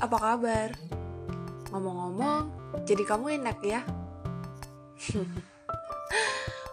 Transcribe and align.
apa 0.00 0.16
kabar? 0.16 0.72
Ngomong-ngomong, 1.70 2.42
jadi 2.88 3.04
kamu 3.04 3.36
enak 3.36 3.58
ya? 3.60 3.84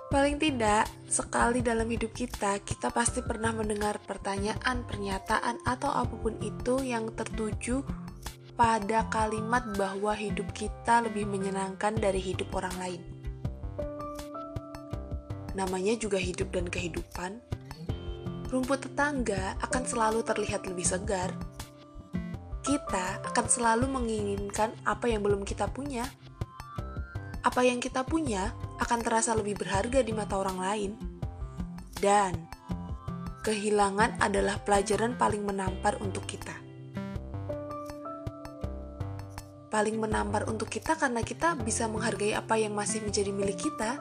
Paling 0.08 0.40
tidak, 0.40 0.88
sekali 1.12 1.60
dalam 1.60 1.84
hidup 1.92 2.16
kita, 2.16 2.64
kita 2.64 2.88
pasti 2.96 3.20
pernah 3.20 3.52
mendengar 3.52 4.00
pertanyaan, 4.00 4.88
pernyataan, 4.88 5.60
atau 5.68 5.92
apa 5.92 6.16
pun 6.16 6.40
itu 6.40 6.80
yang 6.80 7.12
tertuju 7.12 7.84
pada 8.56 9.04
kalimat 9.12 9.68
bahwa 9.76 10.16
hidup 10.16 10.48
kita 10.56 11.04
lebih 11.04 11.28
menyenangkan 11.28 11.92
dari 12.00 12.24
hidup 12.24 12.48
orang 12.56 12.76
lain. 12.80 13.02
Namanya 15.60 16.00
juga 16.00 16.16
hidup 16.16 16.56
dan 16.56 16.72
kehidupan. 16.72 17.44
Rumput 18.48 18.88
tetangga 18.88 19.60
akan 19.60 19.84
selalu 19.84 20.24
terlihat 20.24 20.64
lebih 20.72 20.88
segar. 20.88 21.36
Kita 22.68 23.24
akan 23.24 23.46
selalu 23.48 23.88
menginginkan 23.88 24.76
apa 24.84 25.08
yang 25.08 25.24
belum 25.24 25.48
kita 25.48 25.72
punya. 25.72 26.04
Apa 27.40 27.64
yang 27.64 27.80
kita 27.80 28.04
punya 28.04 28.52
akan 28.84 29.00
terasa 29.00 29.32
lebih 29.40 29.56
berharga 29.56 30.04
di 30.04 30.12
mata 30.12 30.36
orang 30.36 30.60
lain. 30.60 30.92
Dan 31.96 32.36
kehilangan 33.48 34.20
adalah 34.20 34.60
pelajaran 34.60 35.16
paling 35.16 35.48
menampar 35.48 35.96
untuk 36.04 36.28
kita 36.28 36.68
paling 39.68 40.00
menampar 40.00 40.48
untuk 40.48 40.72
kita 40.72 40.96
karena 40.96 41.22
kita 41.22 41.54
bisa 41.60 41.86
menghargai 41.92 42.34
apa 42.34 42.56
yang 42.56 42.74
masih 42.74 43.04
menjadi 43.04 43.30
milik 43.30 43.60
kita. 43.62 44.00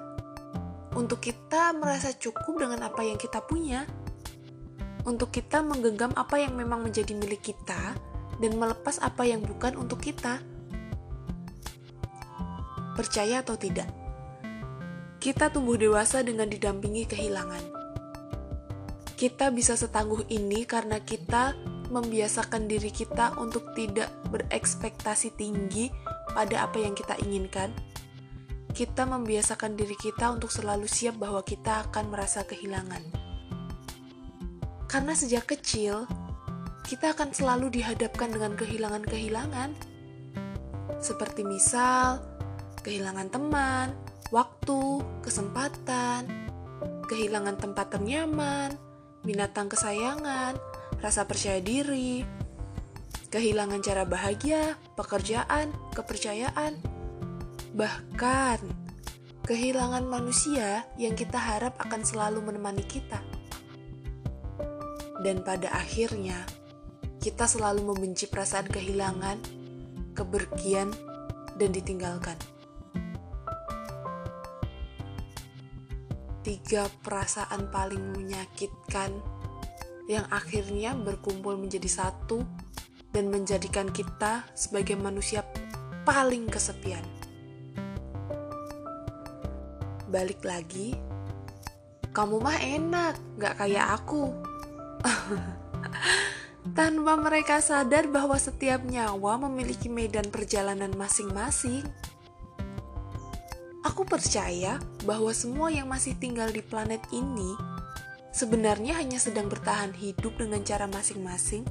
Untuk 0.96 1.20
kita 1.20 1.76
merasa 1.76 2.16
cukup 2.16 2.64
dengan 2.64 2.88
apa 2.88 3.04
yang 3.04 3.20
kita 3.20 3.44
punya. 3.44 3.84
Untuk 5.04 5.28
kita 5.28 5.60
menggenggam 5.60 6.16
apa 6.16 6.40
yang 6.40 6.56
memang 6.56 6.80
menjadi 6.80 7.12
milik 7.12 7.52
kita 7.52 7.92
dan 8.40 8.56
melepas 8.60 9.00
apa 9.00 9.24
yang 9.24 9.40
bukan 9.44 9.76
untuk 9.76 10.02
kita. 10.02 10.40
Percaya 12.96 13.44
atau 13.44 13.60
tidak, 13.60 13.88
kita 15.20 15.52
tumbuh 15.52 15.76
dewasa 15.76 16.24
dengan 16.24 16.48
didampingi 16.48 17.04
kehilangan. 17.04 17.64
Kita 19.16 19.48
bisa 19.52 19.76
setangguh 19.76 20.28
ini 20.32 20.64
karena 20.68 21.00
kita 21.00 21.56
membiasakan 21.88 22.68
diri 22.68 22.92
kita 22.92 23.36
untuk 23.40 23.72
tidak 23.72 24.12
berekspektasi 24.28 25.34
tinggi 25.34 25.88
pada 26.32 26.68
apa 26.68 26.78
yang 26.78 26.92
kita 26.92 27.16
inginkan. 27.24 27.72
Kita 28.76 29.08
membiasakan 29.08 29.72
diri 29.72 29.96
kita 29.96 30.36
untuk 30.36 30.52
selalu 30.52 30.84
siap 30.84 31.16
bahwa 31.16 31.40
kita 31.40 31.88
akan 31.88 32.12
merasa 32.12 32.44
kehilangan. 32.44 33.00
Karena 34.86 35.16
sejak 35.16 35.48
kecil, 35.48 36.04
kita 36.86 37.18
akan 37.18 37.34
selalu 37.34 37.82
dihadapkan 37.82 38.30
dengan 38.30 38.54
kehilangan-kehilangan. 38.54 39.74
Seperti 41.02 41.42
misal, 41.42 42.22
kehilangan 42.86 43.26
teman, 43.26 43.90
waktu, 44.30 45.02
kesempatan, 45.18 46.30
kehilangan 47.10 47.58
tempat 47.58 47.90
ternyaman, 47.90 48.78
binatang 49.26 49.66
kesayangan, 49.66 50.54
rasa 51.02 51.26
percaya 51.26 51.58
diri, 51.58 52.22
kehilangan 53.34 53.82
cara 53.82 54.06
bahagia, 54.06 54.78
pekerjaan, 54.94 55.74
kepercayaan, 55.90 56.78
bahkan 57.74 58.62
kehilangan 59.42 60.06
manusia 60.06 60.86
yang 61.02 61.18
kita 61.18 61.38
harap 61.38 61.74
akan 61.82 62.06
selalu 62.06 62.46
menemani 62.46 62.86
kita. 62.86 63.18
Dan 65.26 65.42
pada 65.42 65.74
akhirnya, 65.74 66.46
kita 67.26 67.50
selalu 67.50 67.90
membenci 67.90 68.30
perasaan 68.30 68.70
kehilangan, 68.70 69.42
kebergian, 70.14 70.94
dan 71.58 71.74
ditinggalkan. 71.74 72.38
Tiga 76.46 76.86
perasaan 77.02 77.66
paling 77.74 78.14
menyakitkan 78.14 79.10
yang 80.06 80.22
akhirnya 80.30 80.94
berkumpul 80.94 81.58
menjadi 81.58 81.90
satu 81.90 82.46
dan 83.10 83.26
menjadikan 83.26 83.90
kita 83.90 84.46
sebagai 84.54 84.94
manusia 84.94 85.42
paling 86.06 86.46
kesepian. 86.46 87.02
Balik 90.06 90.46
lagi, 90.46 90.94
kamu 92.14 92.38
mah 92.38 92.62
enak, 92.62 93.18
gak 93.42 93.58
kayak 93.58 93.98
aku. 93.98 94.30
Tanpa 96.74 97.14
mereka 97.14 97.62
sadar 97.62 98.10
bahwa 98.10 98.34
setiap 98.34 98.82
nyawa 98.82 99.38
memiliki 99.46 99.86
medan 99.86 100.26
perjalanan 100.34 100.90
masing-masing. 100.98 101.86
Aku 103.86 104.02
percaya 104.02 104.82
bahwa 105.06 105.30
semua 105.30 105.70
yang 105.70 105.86
masih 105.86 106.18
tinggal 106.18 106.50
di 106.50 106.58
planet 106.58 106.98
ini 107.14 107.54
sebenarnya 108.34 108.98
hanya 108.98 109.22
sedang 109.22 109.46
bertahan 109.46 109.94
hidup 109.94 110.34
dengan 110.34 110.66
cara 110.66 110.90
masing-masing 110.90 111.62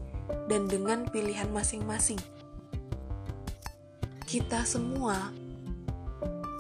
dan 0.48 0.72
dengan 0.72 1.04
pilihan 1.12 1.52
masing-masing. 1.52 2.18
Kita 4.24 4.64
semua 4.64 5.30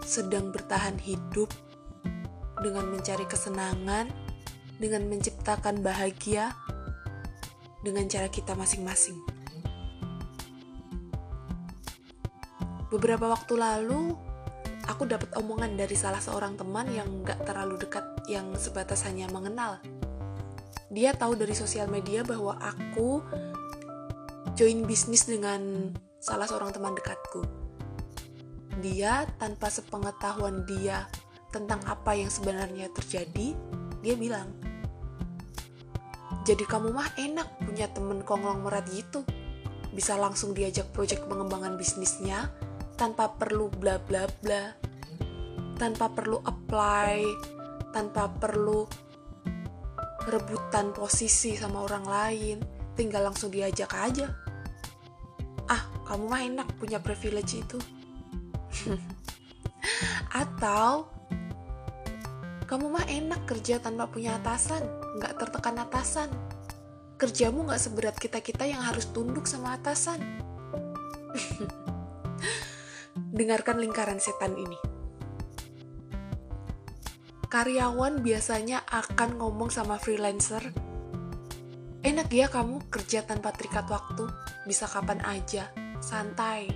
sedang 0.03 0.51
bertahan 0.51 1.00
hidup 1.00 1.50
dengan 2.59 2.91
mencari 2.91 3.24
kesenangan, 3.25 4.12
dengan 4.78 5.07
menciptakan 5.07 5.79
bahagia 5.79 6.51
dengan 7.85 8.09
cara 8.09 8.25
kita 8.25 8.57
masing-masing. 8.57 9.22
Beberapa 12.90 13.29
waktu 13.29 13.53
lalu, 13.53 14.18
aku 14.90 15.06
dapat 15.06 15.29
omongan 15.38 15.78
dari 15.78 15.94
salah 15.94 16.19
seorang 16.19 16.57
teman 16.57 16.90
yang 16.90 17.22
gak 17.22 17.45
terlalu 17.45 17.78
dekat, 17.78 18.03
yang 18.25 18.50
sebatas 18.57 19.06
hanya 19.06 19.29
mengenal 19.29 19.78
dia 20.95 21.12
tahu 21.12 21.35
dari 21.35 21.51
sosial 21.51 21.91
media 21.91 22.24
bahwa 22.24 22.56
aku 22.62 23.19
join 24.56 24.88
bisnis 24.88 25.28
dengan 25.28 25.91
salah 26.24 26.47
seorang 26.47 26.72
teman 26.72 26.95
dekatku. 26.95 27.44
Dia 28.79 29.28
tanpa 29.35 29.68
sepengetahuan 29.68 30.63
dia 30.63 31.03
tentang 31.51 31.84
apa 31.84 32.16
yang 32.16 32.31
sebenarnya 32.31 32.88
terjadi, 32.95 33.51
dia 34.00 34.16
bilang, 34.16 34.56
jadi 36.45 36.61
kamu 36.61 36.94
mah 36.94 37.09
enak 37.17 37.57
punya 37.66 37.89
temen 37.89 38.22
konglomerat 38.22 38.85
gitu. 38.94 39.25
Bisa 39.89 40.13
langsung 40.13 40.53
diajak 40.53 40.94
proyek 40.94 41.25
pengembangan 41.25 41.73
bisnisnya 41.73 42.53
tanpa 43.01 43.33
perlu 43.33 43.73
bla 43.73 43.97
bla 43.97 44.29
bla. 44.45 44.78
Tanpa 45.81 46.13
perlu 46.13 46.38
apply, 46.45 47.17
tanpa 47.89 48.29
perlu 48.29 48.85
rebutan 50.29 50.94
posisi 50.94 51.57
sama 51.57 51.81
orang 51.81 52.06
lain, 52.06 52.57
tinggal 52.94 53.25
langsung 53.25 53.50
diajak 53.50 53.89
aja. 53.97 54.29
Ah, 55.66 55.81
kamu 56.06 56.29
mah 56.29 56.41
enak 56.45 56.67
punya 56.77 57.01
privilege 57.01 57.57
itu. 57.57 57.81
Atau 60.45 61.09
kamu 62.69 62.85
mah 62.85 63.06
enak 63.09 63.50
kerja 63.50 63.81
tanpa 63.81 64.06
punya 64.06 64.38
atasan, 64.38 65.04
nggak 65.17 65.33
tertekan 65.39 65.79
atasan. 65.79 66.29
Kerjamu 67.15 67.63
nggak 67.67 67.79
seberat 67.79 68.15
kita-kita 68.19 68.67
yang 68.67 68.83
harus 68.83 69.07
tunduk 69.09 69.47
sama 69.47 69.79
atasan. 69.79 70.19
Dengarkan 73.37 73.79
lingkaran 73.79 74.19
setan 74.19 74.59
ini 74.59 74.95
karyawan 77.55 78.19
biasanya 78.19 78.83
akan 78.83 79.39
ngomong 79.39 79.71
sama 79.71 79.95
freelancer, 79.95 80.75
enak 82.03 82.27
ya 82.27 82.51
kamu 82.51 82.83
kerja 82.91 83.23
tanpa 83.23 83.56
terikat 83.56 83.88
waktu, 83.88 84.27
bisa 84.68 84.91
kapan 84.91 85.23
aja, 85.23 85.71
santai. 86.03 86.68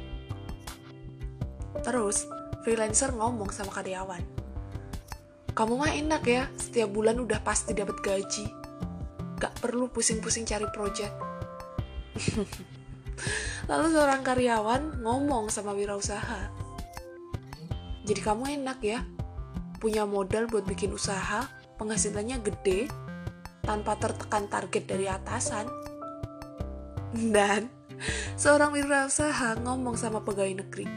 Terus, 1.83 2.23
freelancer 2.63 3.11
ngomong 3.11 3.51
sama 3.51 3.75
karyawan, 3.75 4.23
kamu 5.53 5.73
mah 5.79 5.91
enak 5.93 6.23
ya, 6.25 6.43
setiap 6.55 6.89
bulan 6.93 7.19
udah 7.21 7.39
pasti 7.41 7.73
dapat 7.73 7.99
gaji. 8.01 8.45
Gak 9.39 9.59
perlu 9.61 9.87
pusing-pusing 9.91 10.43
cari 10.47 10.67
project. 10.71 11.15
Lalu 13.69 13.85
seorang 13.93 14.21
karyawan 14.23 15.03
ngomong 15.03 15.51
sama 15.51 15.75
wirausaha, 15.75 16.69
jadi 18.09 18.25
kamu 18.25 18.43
enak 18.57 18.81
ya, 18.81 19.05
punya 19.77 20.01
modal 20.01 20.49
buat 20.49 20.65
bikin 20.65 20.89
usaha, 20.89 21.45
penghasilannya 21.77 22.41
gede, 22.41 22.89
tanpa 23.61 24.01
tertekan 24.01 24.49
target 24.49 24.89
dari 24.89 25.05
atasan. 25.05 25.69
Dan 27.13 27.69
seorang 28.33 28.73
wirausaha 28.73 29.61
ngomong 29.61 29.93
sama 29.93 30.25
pegawai 30.25 30.57
negeri, 30.57 30.89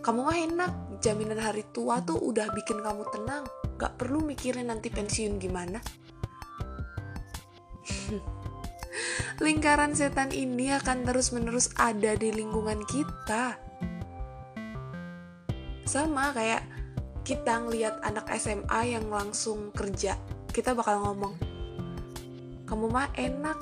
kamu 0.00 0.20
mah 0.24 0.38
enak, 0.48 0.72
jaminan 1.04 1.36
hari 1.36 1.68
tua 1.68 2.00
tuh 2.00 2.16
udah 2.16 2.48
bikin 2.56 2.80
kamu 2.80 3.04
tenang, 3.12 3.44
gak 3.76 4.00
perlu 4.00 4.24
mikirin 4.24 4.72
nanti 4.72 4.88
pensiun 4.88 5.36
gimana. 5.36 5.84
lingkaran 9.44 9.92
setan 9.92 10.32
ini 10.32 10.72
akan 10.72 11.04
terus-menerus 11.04 11.76
ada 11.76 12.16
di 12.16 12.32
lingkungan 12.32 12.80
kita. 12.88 13.60
Sama 15.84 16.32
kayak 16.32 16.64
kita 17.28 17.60
ngeliat 17.68 18.00
anak 18.00 18.24
SMA 18.40 18.96
yang 18.96 19.12
langsung 19.12 19.76
kerja, 19.76 20.16
kita 20.56 20.72
bakal 20.72 21.04
ngomong, 21.04 21.36
kamu 22.64 22.88
mah 22.88 23.12
enak, 23.20 23.60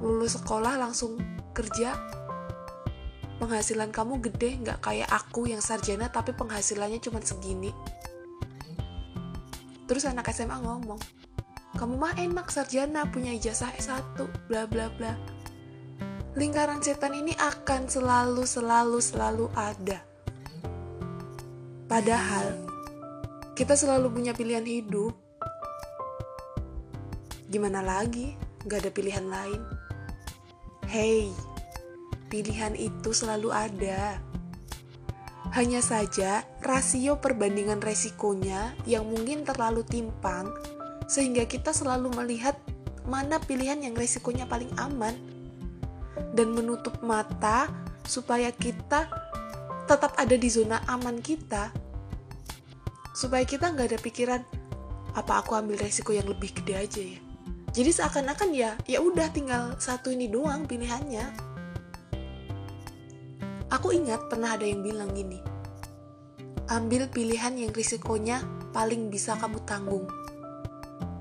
lulus 0.00 0.40
sekolah 0.40 0.80
langsung 0.80 1.20
kerja, 1.52 1.92
penghasilan 3.36 3.92
kamu 3.92 4.20
gede 4.24 4.60
nggak 4.64 4.80
kayak 4.80 5.08
aku 5.12 5.48
yang 5.48 5.60
sarjana 5.60 6.08
tapi 6.08 6.32
penghasilannya 6.32 7.00
cuma 7.00 7.20
segini. 7.20 7.70
Terus 9.86 10.08
anak 10.08 10.32
SMA 10.34 10.58
ngomong, 10.66 10.98
kamu 11.78 11.94
mah 11.94 12.14
enak 12.18 12.50
sarjana 12.50 13.06
punya 13.06 13.30
ijazah 13.36 13.70
S1 13.78 14.18
bla 14.50 14.66
bla 14.66 14.90
bla. 14.90 15.14
Lingkaran 16.36 16.84
setan 16.84 17.16
ini 17.16 17.32
akan 17.38 17.88
selalu 17.88 18.44
selalu 18.44 18.98
selalu 19.00 19.46
ada. 19.56 20.04
Padahal 21.86 22.66
kita 23.56 23.72
selalu 23.72 24.12
punya 24.12 24.32
pilihan 24.36 24.66
hidup. 24.66 25.16
Gimana 27.46 27.80
lagi? 27.80 28.34
Gak 28.66 28.84
ada 28.84 28.90
pilihan 28.90 29.24
lain. 29.30 29.62
Hey 30.84 31.55
pilihan 32.26 32.74
itu 32.74 33.10
selalu 33.14 33.54
ada. 33.54 34.18
Hanya 35.54 35.80
saja 35.80 36.42
rasio 36.60 37.22
perbandingan 37.22 37.78
resikonya 37.78 38.74
yang 38.84 39.06
mungkin 39.06 39.46
terlalu 39.46 39.86
timpang 39.86 40.50
sehingga 41.06 41.46
kita 41.46 41.70
selalu 41.70 42.10
melihat 42.18 42.58
mana 43.06 43.38
pilihan 43.38 43.78
yang 43.78 43.94
resikonya 43.94 44.50
paling 44.50 44.68
aman 44.74 45.14
dan 46.34 46.50
menutup 46.50 46.98
mata 47.00 47.70
supaya 48.02 48.50
kita 48.50 49.06
tetap 49.86 50.18
ada 50.18 50.34
di 50.34 50.48
zona 50.50 50.82
aman 50.90 51.22
kita. 51.22 51.70
Supaya 53.14 53.46
kita 53.46 53.72
nggak 53.72 53.96
ada 53.96 53.98
pikiran 54.02 54.42
apa 55.16 55.40
aku 55.40 55.56
ambil 55.56 55.80
resiko 55.80 56.12
yang 56.12 56.28
lebih 56.28 56.52
gede 56.52 56.74
aja 56.74 57.00
ya? 57.00 57.20
Jadi 57.72 57.90
seakan-akan 57.94 58.50
ya 58.52 58.76
ya 58.84 58.98
udah 59.00 59.30
tinggal 59.32 59.78
satu 59.80 60.12
ini 60.12 60.28
doang 60.28 60.68
pilihannya 60.68 61.55
aku 63.72 63.94
ingat 63.94 64.26
pernah 64.30 64.54
ada 64.54 64.66
yang 64.66 64.82
bilang 64.84 65.10
gini 65.14 65.40
ambil 66.70 67.06
pilihan 67.10 67.54
yang 67.54 67.70
risikonya 67.70 68.42
paling 68.74 69.08
bisa 69.10 69.38
kamu 69.38 69.62
tanggung 69.66 70.06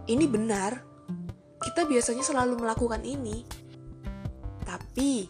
ini 0.06 0.30
benar, 0.30 0.86
kita 1.58 1.90
biasanya 1.90 2.22
selalu 2.22 2.62
melakukan 2.62 3.02
ini. 3.02 3.42
Tapi, 4.62 5.26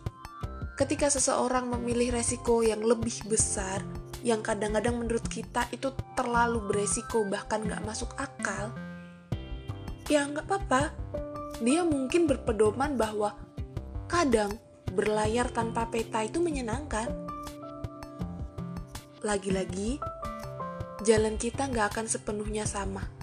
ketika 0.76 1.08
seseorang 1.08 1.72
memilih 1.72 2.12
resiko 2.12 2.60
yang 2.60 2.84
lebih 2.84 3.24
besar, 3.32 3.80
yang 4.20 4.44
kadang-kadang 4.44 5.00
menurut 5.00 5.24
kita 5.32 5.64
itu 5.72 5.96
terlalu 6.20 6.60
beresiko 6.68 7.24
bahkan 7.24 7.64
nggak 7.64 7.88
masuk 7.88 8.12
akal, 8.20 8.76
ya 10.12 10.28
nggak 10.28 10.44
apa-apa. 10.44 10.92
Dia 11.64 11.88
mungkin 11.88 12.28
berpedoman 12.28 13.00
bahwa 13.00 13.32
kadang 14.12 14.60
berlayar 14.94 15.50
tanpa 15.50 15.88
peta 15.90 16.22
itu 16.22 16.44
menyenangkan. 16.44 17.10
Lagi-lagi, 19.26 19.98
jalan 21.02 21.40
kita 21.42 21.72
nggak 21.72 21.96
akan 21.96 22.06
sepenuhnya 22.06 22.68
sama 22.70 23.16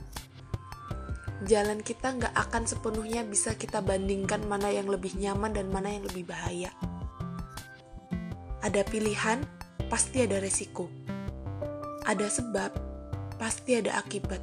jalan 1.43 1.83
kita 1.83 2.15
nggak 2.15 2.35
akan 2.39 2.65
sepenuhnya 2.71 3.27
bisa 3.27 3.59
kita 3.59 3.83
bandingkan 3.83 4.47
mana 4.47 4.71
yang 4.71 4.87
lebih 4.87 5.15
nyaman 5.19 5.51
dan 5.51 5.67
mana 5.75 5.91
yang 5.91 6.07
lebih 6.07 6.31
bahaya. 6.31 6.71
Ada 8.63 8.87
pilihan, 8.87 9.43
pasti 9.91 10.23
ada 10.23 10.39
resiko. 10.39 10.87
Ada 12.07 12.31
sebab, 12.31 12.71
pasti 13.43 13.75
ada 13.83 13.99
akibat. 13.99 14.39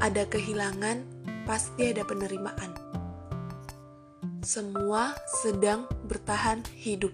Ada 0.00 0.24
kehilangan, 0.24 1.04
pasti 1.44 1.92
ada 1.92 2.00
penerimaan. 2.08 2.77
Semua 4.48 5.12
sedang 5.44 5.84
bertahan 6.08 6.64
hidup. 6.72 7.12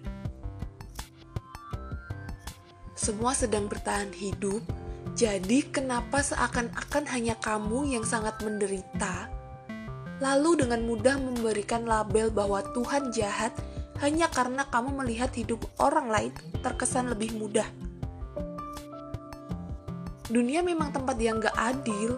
Semua 2.94 3.34
sedang 3.34 3.66
bertahan 3.66 4.14
hidup 4.14 4.62
jadi, 5.18 5.66
kenapa 5.66 6.22
seakan-akan 6.22 7.10
hanya 7.10 7.34
kamu 7.42 7.90
yang 7.90 8.06
sangat 8.06 8.38
menderita, 8.38 9.26
lalu 10.22 10.62
dengan 10.62 10.86
mudah 10.86 11.18
memberikan 11.18 11.82
label 11.82 12.30
bahwa 12.30 12.62
Tuhan 12.70 13.10
jahat 13.10 13.50
hanya 13.98 14.30
karena 14.30 14.62
kamu 14.70 14.94
melihat 15.02 15.34
hidup 15.34 15.66
orang 15.82 16.14
lain 16.14 16.30
terkesan 16.62 17.10
lebih 17.10 17.34
mudah? 17.34 17.66
Dunia 20.30 20.62
memang 20.62 20.94
tempat 20.94 21.18
yang 21.18 21.42
gak 21.42 21.58
adil, 21.58 22.14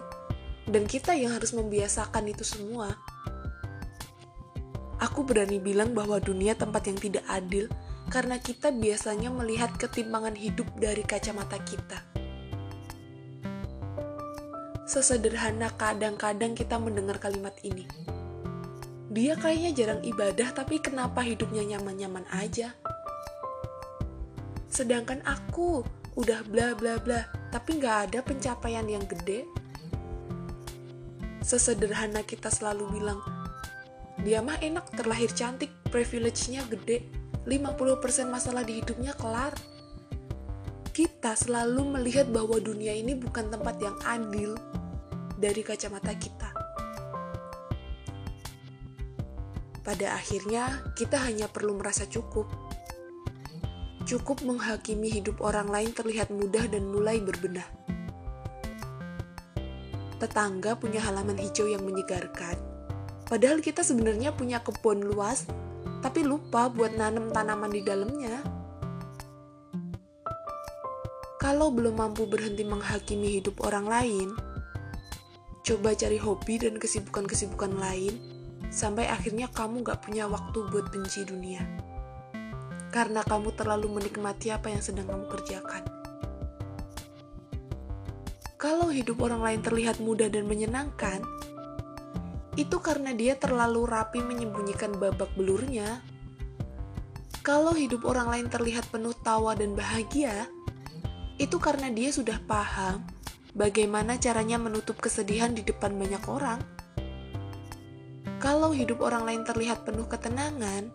dan 0.69 0.85
kita 0.85 1.17
yang 1.17 1.33
harus 1.33 1.57
membiasakan 1.57 2.29
itu 2.29 2.45
semua. 2.45 3.16
Aku 5.17 5.25
berani 5.25 5.57
bilang 5.57 5.97
bahwa 5.97 6.21
dunia 6.21 6.53
tempat 6.53 6.93
yang 6.93 7.01
tidak 7.01 7.25
adil 7.25 7.65
karena 8.13 8.37
kita 8.37 8.69
biasanya 8.69 9.33
melihat 9.33 9.73
ketimpangan 9.73 10.37
hidup 10.37 10.69
dari 10.77 11.01
kacamata 11.01 11.57
kita 11.65 12.05
sesederhana 14.87 15.73
kadang-kadang 15.75 16.55
kita 16.55 16.79
mendengar 16.79 17.19
kalimat 17.19 17.53
ini. 17.61 17.83
Dia 19.11 19.35
kayaknya 19.35 19.71
jarang 19.75 20.01
ibadah, 20.01 20.55
tapi 20.55 20.79
kenapa 20.79 21.19
hidupnya 21.27 21.75
nyaman-nyaman 21.75 22.23
aja? 22.31 22.71
Sedangkan 24.71 25.19
aku 25.27 25.83
udah 26.15 26.39
bla 26.47 26.71
bla 26.73 26.95
bla, 27.03 27.27
tapi 27.51 27.83
nggak 27.83 27.97
ada 28.09 28.19
pencapaian 28.23 28.87
yang 28.87 29.03
gede. 29.03 29.43
Sesederhana 31.43 32.23
kita 32.23 32.47
selalu 32.47 32.87
bilang, 32.95 33.19
dia 34.27 34.43
mah 34.43 34.59
enak 34.59 34.91
terlahir 34.91 35.31
cantik, 35.31 35.71
privilege-nya 35.87 36.67
gede, 36.67 37.07
50% 37.47 38.27
masalah 38.27 38.67
di 38.67 38.83
hidupnya 38.83 39.15
kelar 39.15 39.55
kita 40.97 41.37
selalu 41.37 41.93
melihat 41.93 42.25
bahwa 42.33 42.57
dunia 42.57 42.89
ini 42.89 43.13
bukan 43.13 43.53
tempat 43.53 43.77
yang 43.77 43.93
adil 44.01 44.57
dari 45.37 45.61
kacamata 45.61 46.09
kita. 46.17 46.49
Pada 49.85 50.17
akhirnya, 50.17 50.89
kita 50.97 51.21
hanya 51.21 51.45
perlu 51.45 51.77
merasa 51.77 52.09
cukup. 52.09 52.49
Cukup 54.09 54.41
menghakimi 54.41 55.21
hidup 55.21 55.37
orang 55.45 55.69
lain 55.69 55.93
terlihat 55.93 56.33
mudah 56.33 56.65
dan 56.65 56.89
mulai 56.89 57.21
berbenah. 57.21 57.69
Tetangga 60.17 60.81
punya 60.81 60.97
halaman 61.05 61.37
hijau 61.37 61.69
yang 61.69 61.85
menyegarkan, 61.85 62.56
padahal 63.27 63.59
kita 63.59 63.83
sebenarnya 63.83 64.31
punya 64.33 64.63
kebun 64.63 65.03
luas, 65.03 65.45
tapi 65.99 66.23
lupa 66.23 66.71
buat 66.71 66.95
nanam 66.95 67.29
tanaman 67.29 67.69
di 67.69 67.83
dalamnya. 67.83 68.41
Kalau 71.37 71.69
belum 71.69 72.01
mampu 72.01 72.25
berhenti 72.25 72.65
menghakimi 72.65 73.39
hidup 73.39 73.61
orang 73.63 73.85
lain, 73.87 74.33
coba 75.63 75.93
cari 75.93 76.17
hobi 76.17 76.59
dan 76.59 76.79
kesibukan-kesibukan 76.79 77.77
lain, 77.77 78.19
sampai 78.73 79.07
akhirnya 79.07 79.47
kamu 79.51 79.85
gak 79.85 80.07
punya 80.07 80.27
waktu 80.27 80.65
buat 80.71 80.91
benci 80.91 81.23
dunia. 81.23 81.63
Karena 82.91 83.21
kamu 83.21 83.53
terlalu 83.53 83.99
menikmati 84.01 84.49
apa 84.49 84.71
yang 84.71 84.81
sedang 84.81 85.07
kamu 85.07 85.27
kerjakan. 85.27 85.83
Kalau 88.57 88.89
hidup 88.89 89.21
orang 89.21 89.45
lain 89.45 89.61
terlihat 89.61 90.01
mudah 90.01 90.33
dan 90.33 90.49
menyenangkan, 90.49 91.21
itu 92.57 92.81
karena 92.81 93.13
dia 93.13 93.37
terlalu 93.37 93.85
rapi 93.85 94.19
menyembunyikan 94.25 94.97
babak 94.97 95.29
belurnya. 95.37 96.01
Kalau 97.45 97.71
hidup 97.77 98.03
orang 98.03 98.27
lain 98.27 98.47
terlihat 98.49 98.89
penuh 98.89 99.13
tawa 99.23 99.53
dan 99.55 99.77
bahagia, 99.77 100.49
itu 101.37 101.61
karena 101.61 101.93
dia 101.93 102.09
sudah 102.09 102.41
paham 102.49 103.05
bagaimana 103.53 104.17
caranya 104.17 104.57
menutup 104.57 104.97
kesedihan 104.97 105.53
di 105.53 105.61
depan 105.61 105.93
banyak 105.95 106.23
orang. 106.27 106.59
Kalau 108.41 108.73
hidup 108.73 109.05
orang 109.05 109.23
lain 109.23 109.41
terlihat 109.45 109.85
penuh 109.85 110.09
ketenangan, 110.09 110.89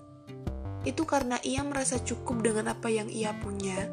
itu 0.83 1.07
karena 1.07 1.38
ia 1.47 1.62
merasa 1.62 2.02
cukup 2.02 2.42
dengan 2.42 2.75
apa 2.75 2.90
yang 2.90 3.07
ia 3.07 3.35
punya. 3.38 3.87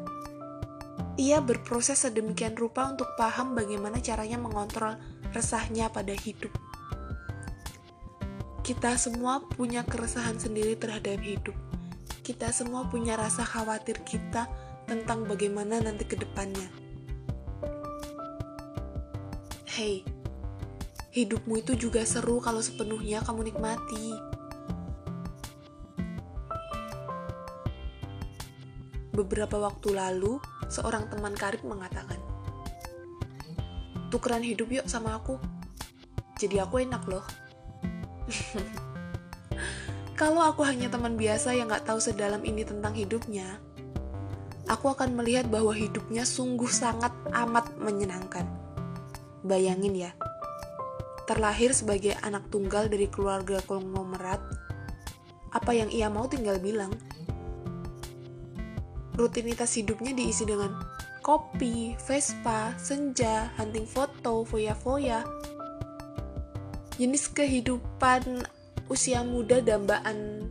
Ia 1.18 1.38
berproses 1.38 2.02
sedemikian 2.02 2.58
rupa 2.58 2.90
untuk 2.90 3.14
paham 3.14 3.54
bagaimana 3.54 4.02
caranya 4.02 4.38
mengontrol 4.42 4.98
resahnya 5.30 5.86
pada 5.90 6.14
hidup. 6.14 6.50
Kita 8.60 8.92
semua 9.00 9.40
punya 9.40 9.80
keresahan 9.88 10.36
sendiri 10.36 10.76
terhadap 10.76 11.16
hidup. 11.24 11.56
Kita 12.20 12.52
semua 12.52 12.84
punya 12.92 13.16
rasa 13.16 13.40
khawatir 13.40 14.04
kita 14.04 14.44
tentang 14.84 15.24
bagaimana 15.24 15.80
nanti 15.80 16.04
ke 16.04 16.20
depannya. 16.20 16.68
Hey, 19.64 20.04
hidupmu 21.16 21.64
itu 21.64 21.72
juga 21.72 22.04
seru 22.04 22.36
kalau 22.44 22.60
sepenuhnya 22.60 23.24
kamu 23.24 23.48
nikmati. 23.48 24.12
Beberapa 29.16 29.56
waktu 29.56 29.96
lalu, 29.96 30.36
seorang 30.68 31.08
teman 31.08 31.32
karib 31.32 31.64
mengatakan, 31.64 32.20
"Tukeran 34.12 34.44
hidup 34.44 34.68
yuk 34.68 34.86
sama 34.86 35.16
aku. 35.16 35.40
Jadi 36.36 36.60
aku 36.60 36.84
enak 36.84 37.08
loh." 37.08 37.39
Kalau 40.20 40.44
aku 40.44 40.62
hanya 40.68 40.92
teman 40.92 41.16
biasa 41.16 41.56
yang 41.56 41.72
gak 41.72 41.88
tahu 41.88 41.96
sedalam 41.96 42.44
ini 42.44 42.62
tentang 42.62 42.92
hidupnya, 42.92 43.56
aku 44.68 44.92
akan 44.92 45.16
melihat 45.16 45.48
bahwa 45.48 45.72
hidupnya 45.72 46.22
sungguh 46.28 46.68
sangat 46.68 47.10
amat 47.32 47.72
menyenangkan. 47.80 48.44
Bayangin 49.40 49.96
ya, 49.96 50.12
terlahir 51.24 51.72
sebagai 51.72 52.14
anak 52.20 52.46
tunggal 52.52 52.92
dari 52.92 53.08
keluarga 53.08 53.64
konglomerat, 53.64 54.42
apa 55.50 55.72
yang 55.72 55.88
ia 55.88 56.12
mau 56.12 56.28
tinggal 56.28 56.60
bilang. 56.60 56.92
Rutinitas 59.16 59.74
hidupnya 59.76 60.12
diisi 60.12 60.44
dengan 60.44 60.76
kopi, 61.20 61.94
Vespa, 62.02 62.72
senja, 62.76 63.52
hunting 63.56 63.84
foto, 63.84 64.42
foya-foya. 64.46 65.22
Jenis 67.00 67.32
kehidupan 67.32 68.44
usia 68.92 69.24
muda 69.24 69.64
dambaan 69.64 70.44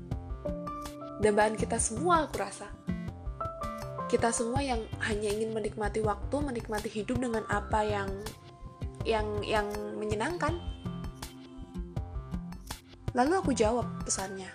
dambaan 1.22 1.54
kita 1.54 1.78
semua 1.78 2.26
aku 2.26 2.42
rasa. 2.42 2.66
Kita 4.10 4.34
semua 4.34 4.66
yang 4.66 4.82
hanya 5.06 5.30
ingin 5.30 5.54
menikmati 5.54 6.02
waktu, 6.02 6.42
menikmati 6.42 6.90
hidup 6.90 7.22
dengan 7.22 7.46
apa 7.54 7.86
yang 7.86 8.10
yang 9.06 9.30
yang 9.46 9.70
menyenangkan. 10.02 10.58
Lalu 13.14 13.46
aku 13.46 13.54
jawab 13.54 13.86
pesannya. 14.02 14.50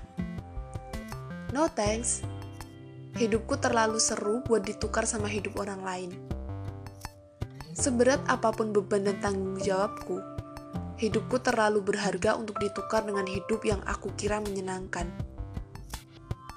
No 1.55 1.71
thanks. 1.71 2.27
Hidupku 3.15 3.55
terlalu 3.63 4.03
seru 4.03 4.43
buat 4.43 4.67
ditukar 4.67 5.07
sama 5.07 5.31
hidup 5.31 5.63
orang 5.63 5.87
lain. 5.87 6.11
Seberat 7.71 8.19
apa 8.27 8.51
pun 8.51 8.75
beban 8.75 9.07
dan 9.07 9.23
tanggung 9.23 9.63
jawabku, 9.63 10.34
hidupku 11.01 11.43
terlalu 11.43 11.83
berharga 11.83 12.39
untuk 12.39 12.59
ditukar 12.63 13.03
dengan 13.03 13.27
hidup 13.27 13.63
yang 13.67 13.83
aku 13.87 14.15
kira 14.15 14.39
menyenangkan. 14.39 15.11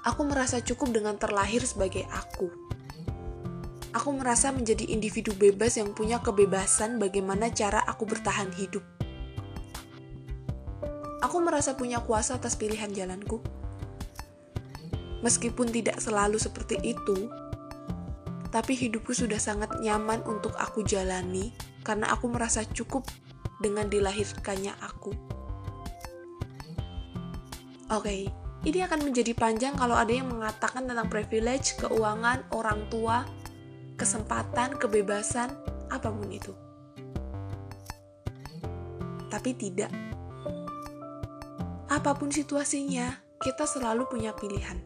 Aku 0.06 0.24
merasa 0.24 0.62
cukup 0.62 0.94
dengan 0.94 1.18
terlahir 1.20 1.60
sebagai 1.66 2.06
aku 2.08 2.68
aku 3.98 4.14
merasa 4.14 4.54
menjadi 4.54 4.86
individu 4.88 5.32
bebas 5.34 5.74
yang 5.74 5.90
punya 5.90 6.20
kebebasan 6.20 7.02
bagaimana 7.02 7.50
cara 7.50 7.82
aku 7.82 8.06
bertahan 8.06 8.52
hidup. 8.54 8.84
Aku 11.18 11.42
merasa 11.42 11.74
punya 11.74 11.98
kuasa 11.98 12.38
atas 12.38 12.54
pilihan 12.54 12.94
jalanku. 12.94 13.42
Meskipun 15.18 15.74
tidak 15.74 15.98
selalu 15.98 16.38
seperti 16.38 16.78
itu, 16.80 17.26
tapi 18.54 18.78
hidupku 18.78 19.10
sudah 19.10 19.42
sangat 19.42 19.82
nyaman 19.82 20.22
untuk 20.30 20.54
aku 20.54 20.86
jalani 20.86 21.50
karena 21.82 22.14
aku 22.14 22.30
merasa 22.30 22.62
cukup 22.62 23.02
dengan 23.58 23.90
dilahirkannya 23.90 24.74
aku. 24.82 25.12
Oke, 27.88 28.04
okay, 28.04 28.20
ini 28.68 28.84
akan 28.84 29.06
menjadi 29.06 29.32
panjang 29.32 29.78
kalau 29.78 29.96
ada 29.96 30.12
yang 30.12 30.28
mengatakan 30.28 30.84
tentang 30.84 31.08
privilege, 31.08 31.78
keuangan, 31.80 32.44
orang 32.52 32.84
tua, 32.92 33.24
kesempatan, 33.96 34.76
kebebasan, 34.76 35.48
apa 35.88 36.08
pun 36.12 36.28
itu. 36.28 36.52
Tapi 39.32 39.50
tidak. 39.56 39.88
Apa 41.88 42.12
pun 42.12 42.28
situasinya, 42.28 43.16
kita 43.40 43.64
selalu 43.64 44.04
punya 44.10 44.36
pilihan. 44.36 44.76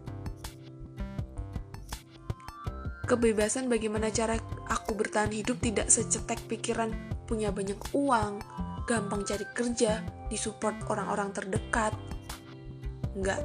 Kebebasan 3.03 3.67
bagaimana 3.67 4.15
cara 4.15 4.39
aku 4.71 4.95
bertahan 4.95 5.35
hidup 5.35 5.59
tidak 5.59 5.91
secetek 5.91 6.39
pikiran 6.47 6.95
punya 7.27 7.51
banyak 7.51 7.77
uang, 7.93 8.39
gampang 8.87 9.23
cari 9.23 9.47
kerja, 9.55 10.03
disupport 10.27 10.75
orang-orang 10.91 11.31
terdekat. 11.31 11.95
Enggak, 13.15 13.41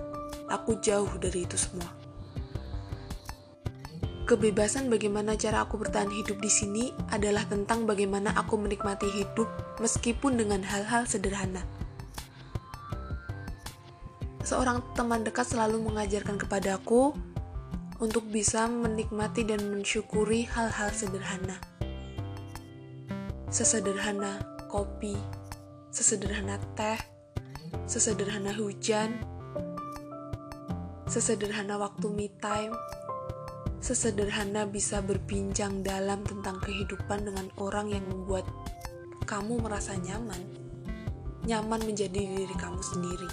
aku 0.50 0.80
jauh 0.80 1.10
dari 1.20 1.44
itu 1.46 1.60
semua. 1.60 1.88
Kebebasan 4.28 4.92
bagaimana 4.92 5.40
cara 5.40 5.64
aku 5.64 5.80
bertahan 5.80 6.12
hidup 6.12 6.44
di 6.44 6.52
sini 6.52 6.92
adalah 7.16 7.48
tentang 7.48 7.88
bagaimana 7.88 8.36
aku 8.36 8.60
menikmati 8.60 9.08
hidup 9.08 9.48
meskipun 9.80 10.36
dengan 10.36 10.60
hal-hal 10.68 11.08
sederhana. 11.08 11.64
Seorang 14.44 14.84
teman 15.00 15.24
dekat 15.24 15.48
selalu 15.48 15.80
mengajarkan 15.80 16.36
kepadaku 16.36 17.16
untuk 18.04 18.28
bisa 18.28 18.68
menikmati 18.68 19.48
dan 19.48 19.64
mensyukuri 19.64 20.44
hal-hal 20.52 20.92
sederhana. 20.92 21.56
Sesederhana 23.48 24.57
kopi, 24.68 25.16
sesederhana 25.90 26.62
teh, 26.76 27.00
sesederhana 27.90 28.54
hujan, 28.54 29.18
sesederhana 31.08 31.80
waktu 31.80 32.08
me 32.12 32.28
time, 32.38 32.76
sesederhana 33.80 34.68
bisa 34.68 35.00
berbincang 35.00 35.82
dalam 35.82 36.22
tentang 36.28 36.60
kehidupan 36.60 37.24
dengan 37.24 37.48
orang 37.58 37.90
yang 37.90 38.04
membuat 38.06 38.44
kamu 39.24 39.60
merasa 39.60 39.96
nyaman, 39.96 40.40
nyaman 41.48 41.82
menjadi 41.84 42.20
diri 42.20 42.56
kamu 42.56 42.80
sendiri. 42.84 43.30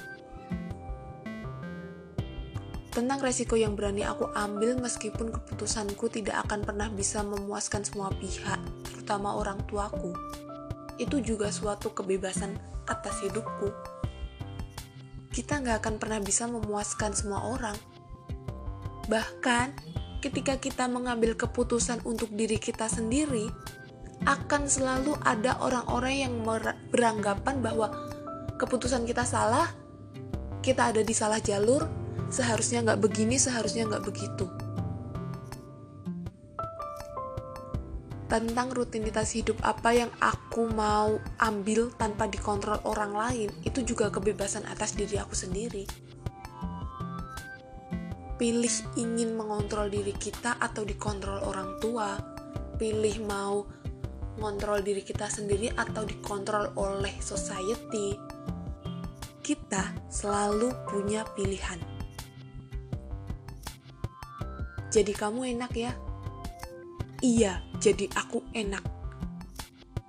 Tentang 2.95 3.19
resiko 3.19 3.59
yang 3.59 3.75
berani 3.75 4.07
aku 4.07 4.31
ambil 4.39 4.79
meskipun 4.79 5.35
keputusanku 5.35 6.07
tidak 6.15 6.47
akan 6.47 6.63
pernah 6.63 6.87
bisa 6.87 7.27
memuaskan 7.27 7.83
semua 7.83 8.07
pihak, 8.15 8.63
terutama 8.87 9.35
orang 9.35 9.59
tuaku. 9.67 10.15
Itu 10.97 11.19
juga 11.21 11.51
suatu 11.51 11.91
kebebasan 11.91 12.55
atas 12.87 13.21
hidupku. 13.25 13.73
Kita 15.35 15.59
nggak 15.59 15.83
akan 15.83 15.95
pernah 15.99 16.21
bisa 16.23 16.47
memuaskan 16.47 17.11
semua 17.17 17.43
orang. 17.51 17.75
Bahkan, 19.11 19.67
ketika 20.23 20.57
kita 20.57 20.87
mengambil 20.87 21.35
keputusan 21.35 22.01
untuk 22.07 22.31
diri 22.33 22.57
kita 22.57 22.87
sendiri, 22.87 23.51
akan 24.25 24.71
selalu 24.71 25.19
ada 25.27 25.59
orang-orang 25.61 26.25
yang 26.25 26.35
beranggapan 26.89 27.61
bahwa 27.61 27.93
keputusan 28.57 29.05
kita 29.05 29.27
salah, 29.27 29.69
kita 30.65 30.95
ada 30.95 31.03
di 31.05 31.13
salah 31.13 31.43
jalur, 31.43 31.85
seharusnya 32.33 32.81
nggak 32.87 33.01
begini, 33.03 33.37
seharusnya 33.37 33.85
nggak 33.85 34.05
begitu. 34.07 34.49
Tentang 38.35 38.75
rutinitas 38.75 39.31
hidup 39.39 39.63
apa 39.63 39.95
yang 39.95 40.11
aku 40.19 40.67
mau 40.75 41.23
ambil 41.39 41.95
tanpa 41.95 42.27
dikontrol 42.27 42.83
orang 42.83 43.15
lain, 43.15 43.51
itu 43.63 43.87
juga 43.87 44.11
kebebasan 44.11 44.67
atas 44.67 44.99
diri 44.99 45.23
aku 45.23 45.39
sendiri 45.39 45.87
pilih 48.35 48.77
ingin 48.99 49.39
mengontrol 49.39 49.87
diri 49.87 50.13
kita 50.13 50.59
atau 50.59 50.83
dikontrol 50.83 51.41
orang 51.47 51.79
tua, 51.79 52.19
pilih 52.77 53.23
mau 53.25 53.63
mengontrol 54.37 54.83
diri 54.83 55.07
kita 55.07 55.31
sendiri 55.31 55.71
atau 55.73 56.03
dikontrol 56.03 56.75
oleh 56.75 57.15
society. 57.23 58.19
Kita 59.41 59.95
selalu 60.11 60.73
punya 60.91 61.23
pilihan. 61.33 61.79
Jadi 64.91 65.13
kamu 65.17 65.55
enak 65.59 65.73
ya? 65.73 65.93
Iya, 67.25 67.65
jadi 67.81 68.05
aku 68.21 68.45
enak. 68.53 68.85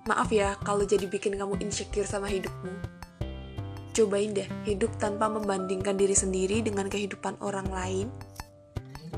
Maaf 0.03 0.35
ya 0.35 0.59
kalau 0.67 0.83
jadi 0.83 1.07
bikin 1.07 1.39
kamu 1.39 1.63
insecure 1.63 2.03
sama 2.03 2.27
hidupmu. 2.27 2.75
Cobain 3.95 4.35
deh 4.35 4.43
hidup 4.67 4.91
tanpa 4.99 5.31
membandingkan 5.31 5.95
diri 5.95 6.11
sendiri 6.11 6.59
dengan 6.59 6.91
kehidupan 6.91 7.39
orang 7.39 7.71
lain, 7.71 8.11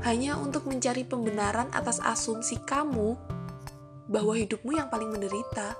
hanya 0.06 0.38
untuk 0.38 0.70
mencari 0.70 1.02
pembenaran 1.02 1.66
atas 1.74 1.98
asumsi 1.98 2.62
kamu 2.62 3.18
bahwa 4.06 4.30
hidupmu 4.38 4.78
yang 4.78 4.86
paling 4.86 5.10
menderita. 5.10 5.74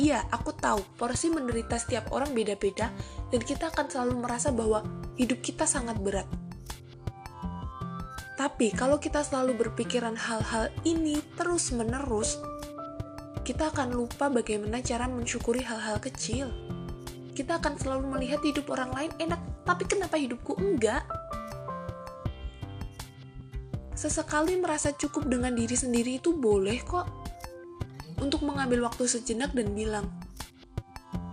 Iya, 0.00 0.24
aku 0.32 0.56
tahu 0.56 0.80
porsi 0.96 1.28
menderita 1.28 1.76
setiap 1.76 2.08
orang 2.08 2.32
beda-beda 2.32 2.88
dan 3.28 3.40
kita 3.44 3.68
akan 3.68 3.92
selalu 3.92 4.16
merasa 4.16 4.48
bahwa 4.48 4.80
hidup 5.20 5.44
kita 5.44 5.68
sangat 5.68 6.00
berat. 6.00 6.43
Tapi 8.34 8.74
kalau 8.74 8.98
kita 8.98 9.22
selalu 9.22 9.54
berpikiran 9.54 10.18
hal-hal 10.18 10.70
ini 10.82 11.22
terus-menerus, 11.38 12.38
kita 13.46 13.70
akan 13.70 13.94
lupa 13.94 14.26
bagaimana 14.26 14.82
cara 14.82 15.06
mensyukuri 15.06 15.62
hal-hal 15.62 16.02
kecil 16.02 16.50
kita 17.34 17.58
akan 17.58 17.74
selalu 17.74 18.14
melihat 18.14 18.40
hidup 18.46 18.70
orang 18.70 18.94
lain 18.94 19.12
enak, 19.18 19.42
tapi 19.66 19.84
kenapa 19.90 20.14
hidupku 20.14 20.54
enggak? 20.54 21.02
Sesekali 23.98 24.54
merasa 24.54 24.94
cukup 24.94 25.26
dengan 25.26 25.50
diri 25.58 25.74
sendiri 25.74 26.22
itu 26.22 26.30
boleh 26.30 26.78
kok. 26.86 27.10
Untuk 28.22 28.46
mengambil 28.46 28.86
waktu 28.86 29.10
sejenak 29.10 29.50
dan 29.50 29.74
bilang, 29.74 30.06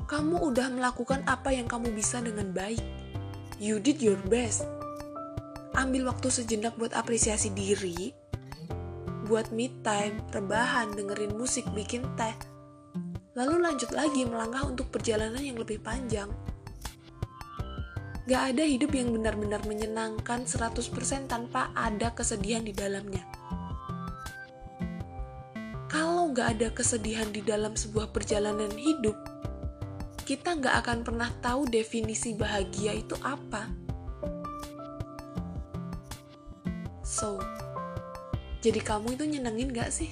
kamu 0.10 0.42
udah 0.42 0.74
melakukan 0.74 1.22
apa 1.30 1.54
yang 1.54 1.70
kamu 1.70 1.94
bisa 1.94 2.18
dengan 2.18 2.50
baik. 2.50 2.82
You 3.62 3.78
did 3.78 4.02
your 4.02 4.18
best. 4.26 4.66
Ambil 5.82 6.14
waktu 6.14 6.30
sejenak 6.30 6.78
buat 6.78 6.94
apresiasi 6.94 7.50
diri, 7.58 8.14
buat 9.26 9.50
me 9.50 9.74
time, 9.82 10.22
rebahan, 10.30 10.94
dengerin 10.94 11.34
musik, 11.34 11.66
bikin 11.74 12.06
teh, 12.14 12.36
lalu 13.34 13.64
lanjut 13.66 13.90
lagi 13.90 14.22
melangkah 14.28 14.62
untuk 14.68 14.94
perjalanan 14.94 15.42
yang 15.42 15.58
lebih 15.58 15.82
panjang. 15.82 16.30
Gak 18.30 18.54
ada 18.54 18.64
hidup 18.64 18.94
yang 18.94 19.10
benar-benar 19.12 19.66
menyenangkan 19.66 20.46
100% 20.46 21.26
tanpa 21.26 21.74
ada 21.74 22.14
kesedihan 22.14 22.62
di 22.62 22.72
dalamnya. 22.72 23.26
Kalau 25.90 26.30
gak 26.32 26.62
ada 26.62 26.70
kesedihan 26.72 27.28
di 27.34 27.42
dalam 27.42 27.74
sebuah 27.74 28.14
perjalanan 28.14 28.72
hidup, 28.78 29.18
kita 30.22 30.56
nggak 30.56 30.76
akan 30.86 31.00
pernah 31.04 31.28
tahu 31.44 31.68
definisi 31.68 32.32
bahagia 32.32 32.96
itu 32.96 33.20
apa. 33.20 33.91
So, 37.22 37.38
jadi 38.66 38.82
kamu 38.82 39.14
itu 39.14 39.30
nyenengin 39.30 39.70
gak 39.70 39.94
sih? 39.94 40.10